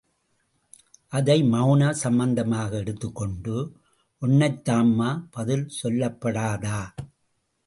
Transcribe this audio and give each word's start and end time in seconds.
அதை 1.09 1.35
மெளனச் 1.43 1.99
சம்மதமாக 2.03 2.71
எடுத்துக்கொண்டு, 2.71 3.55
ஒன்னைத்தாம்மா... 4.21 5.11
பதில் 5.31 5.65
சொல்லப்படாதா? 5.83 6.79